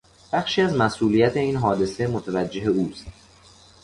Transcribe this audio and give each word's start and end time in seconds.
بخشی 0.33 0.61
از 0.61 0.75
مسئولیت 0.75 1.37
این 1.37 1.55
حادثه 1.55 2.07
متوجه 2.07 2.61
اوست. 2.65 3.05